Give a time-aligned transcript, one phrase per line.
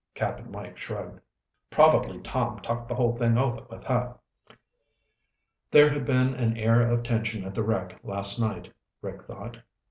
[0.15, 1.19] Cap'n Mike shrugged.
[1.69, 4.15] "Probably Tom talked the whole thing over with her."
[5.69, 9.57] There had been an air of tension at the wreck last night, Rick thought.